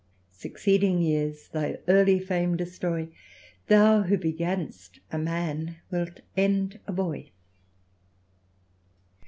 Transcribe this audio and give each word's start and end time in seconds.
"Succeeding 0.31 0.99
years 1.03 1.49
thy 1.49 1.77
early 1.87 2.17
fame 2.19 2.57
destroy; 2.57 3.09
Thou, 3.67 4.01
who 4.01 4.17
began*st 4.17 4.99
a 5.11 5.19
man, 5.19 5.75
wilt 5.91 6.21
end 6.35 6.79
a 6.87 6.91
boy." 6.91 7.29